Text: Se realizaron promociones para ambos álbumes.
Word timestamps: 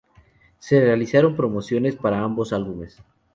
Se 0.57 0.79
realizaron 0.79 1.35
promociones 1.35 1.95
para 1.95 2.21
ambos 2.23 2.53
álbumes. 2.53 2.99